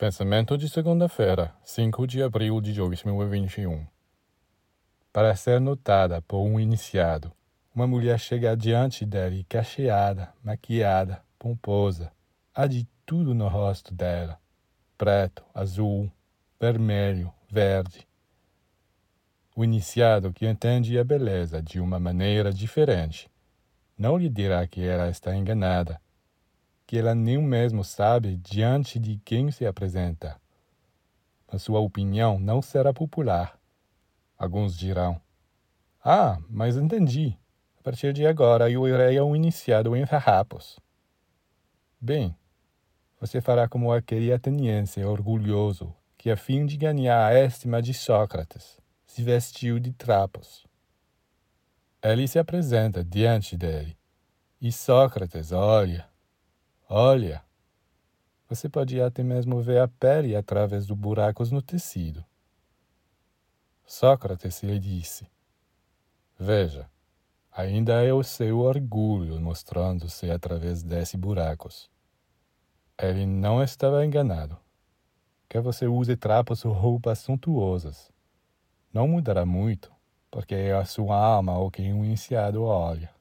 Pensamento 0.00 0.56
de 0.56 0.66
segunda-feira, 0.66 1.54
5 1.62 2.06
de 2.06 2.22
abril 2.22 2.58
de 2.62 2.72
2021. 2.72 3.86
Para 5.12 5.36
ser 5.36 5.60
notada 5.60 6.22
por 6.22 6.40
um 6.40 6.58
iniciado, 6.58 7.30
uma 7.74 7.86
mulher 7.86 8.18
chega 8.18 8.56
diante 8.56 9.04
dele 9.04 9.44
cacheada, 9.46 10.32
maquiada, 10.42 11.22
pomposa. 11.38 12.10
Há 12.54 12.66
de 12.66 12.88
tudo 13.04 13.34
no 13.34 13.46
rosto 13.46 13.92
dela: 13.92 14.40
preto, 14.96 15.44
azul, 15.52 16.10
vermelho, 16.58 17.30
verde. 17.50 18.08
O 19.54 19.62
iniciado 19.62 20.32
que 20.32 20.46
entende 20.46 20.98
a 20.98 21.04
beleza 21.04 21.62
de 21.62 21.78
uma 21.78 22.00
maneira 22.00 22.50
diferente 22.50 23.30
não 23.98 24.16
lhe 24.16 24.30
dirá 24.30 24.66
que 24.66 24.82
ela 24.82 25.10
está 25.10 25.36
enganada 25.36 26.00
que 26.90 26.98
ela 26.98 27.14
nem 27.14 27.38
mesmo 27.38 27.84
sabe 27.84 28.36
diante 28.38 28.98
de 28.98 29.16
quem 29.24 29.52
se 29.52 29.64
apresenta. 29.64 30.40
Mas 31.46 31.62
sua 31.62 31.78
opinião 31.78 32.36
não 32.36 32.60
será 32.60 32.92
popular. 32.92 33.56
Alguns 34.36 34.76
dirão: 34.76 35.20
Ah, 36.04 36.36
mas 36.48 36.76
entendi. 36.76 37.38
A 37.78 37.82
partir 37.84 38.12
de 38.12 38.26
agora 38.26 38.68
eu 38.68 38.88
irei 38.88 39.16
ao 39.16 39.36
iniciado 39.36 39.94
em 39.94 40.04
farrapos. 40.04 40.80
Bem, 42.00 42.34
você 43.20 43.40
fará 43.40 43.68
como 43.68 43.92
aquele 43.92 44.32
ateniense 44.32 45.04
orgulhoso 45.04 45.94
que, 46.18 46.28
a 46.28 46.36
fim 46.36 46.66
de 46.66 46.76
ganhar 46.76 47.24
a 47.24 47.38
estima 47.38 47.80
de 47.80 47.94
Sócrates, 47.94 48.80
se 49.06 49.22
vestiu 49.22 49.78
de 49.78 49.92
trapos. 49.92 50.66
Ele 52.02 52.26
se 52.26 52.40
apresenta 52.40 53.04
diante 53.04 53.56
dele, 53.56 53.96
e 54.60 54.72
Sócrates 54.72 55.52
olha, 55.52 56.09
Olha, 56.92 57.44
você 58.48 58.68
pode 58.68 59.00
até 59.00 59.22
mesmo 59.22 59.62
ver 59.62 59.80
a 59.80 59.86
pele 59.86 60.34
através 60.34 60.88
dos 60.88 60.96
buracos 60.96 61.52
no 61.52 61.62
tecido. 61.62 62.24
Sócrates 63.86 64.60
lhe 64.64 64.76
disse: 64.76 65.30
Veja, 66.36 66.90
ainda 67.52 68.04
é 68.04 68.12
o 68.12 68.24
seu 68.24 68.58
orgulho 68.58 69.40
mostrando-se 69.40 70.32
através 70.32 70.82
desses 70.82 71.14
buracos. 71.14 71.88
Ele 72.98 73.24
não 73.24 73.62
estava 73.62 74.04
enganado. 74.04 74.58
Quer 75.48 75.62
você 75.62 75.86
use 75.86 76.16
trapos 76.16 76.64
ou 76.64 76.72
roupas 76.72 77.20
suntuosas. 77.20 78.10
Não 78.92 79.06
mudará 79.06 79.46
muito, 79.46 79.92
porque 80.28 80.56
é 80.56 80.74
a 80.74 80.84
sua 80.84 81.16
alma 81.16 81.56
o 81.56 81.70
que 81.70 81.82
um 81.82 82.04
iniciado 82.04 82.64
olha. 82.64 83.19